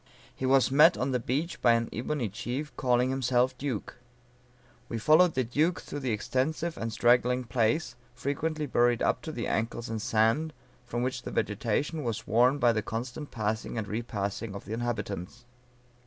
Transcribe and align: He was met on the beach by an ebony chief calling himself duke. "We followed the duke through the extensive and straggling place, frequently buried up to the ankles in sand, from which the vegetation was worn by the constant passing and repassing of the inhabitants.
He 0.35 0.47
was 0.47 0.71
met 0.71 0.97
on 0.97 1.11
the 1.11 1.19
beach 1.19 1.61
by 1.61 1.73
an 1.73 1.87
ebony 1.93 2.27
chief 2.27 2.75
calling 2.75 3.11
himself 3.11 3.55
duke. 3.59 3.97
"We 4.89 4.97
followed 4.97 5.35
the 5.35 5.43
duke 5.43 5.79
through 5.81 5.99
the 5.99 6.09
extensive 6.11 6.75
and 6.75 6.91
straggling 6.91 7.43
place, 7.43 7.95
frequently 8.15 8.65
buried 8.65 9.03
up 9.03 9.21
to 9.21 9.31
the 9.31 9.45
ankles 9.45 9.89
in 9.89 9.99
sand, 9.99 10.53
from 10.87 11.03
which 11.03 11.21
the 11.21 11.29
vegetation 11.29 12.03
was 12.03 12.25
worn 12.25 12.57
by 12.57 12.71
the 12.73 12.81
constant 12.81 13.29
passing 13.29 13.77
and 13.77 13.87
repassing 13.87 14.55
of 14.55 14.65
the 14.65 14.73
inhabitants. 14.73 15.45